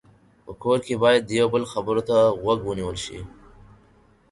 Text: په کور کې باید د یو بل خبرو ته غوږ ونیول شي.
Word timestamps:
په 0.45 0.51
کور 0.61 0.77
کې 0.85 0.95
باید 1.03 1.21
د 1.25 1.29
یو 1.39 1.47
بل 1.53 1.63
خبرو 1.71 2.01
ته 2.09 2.15
غوږ 2.41 2.59
ونیول 2.65 2.97
شي. 3.05 3.19